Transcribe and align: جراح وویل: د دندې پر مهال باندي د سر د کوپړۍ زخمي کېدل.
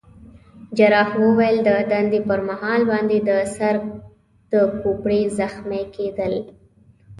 جراح 0.77 1.09
وویل: 1.23 1.57
د 1.67 1.69
دندې 1.91 2.19
پر 2.27 2.39
مهال 2.49 2.81
باندي 2.89 3.19
د 3.29 3.31
سر 3.55 3.75
د 4.51 4.53
کوپړۍ 4.81 5.21
زخمي 5.39 5.81
کېدل. 5.95 6.33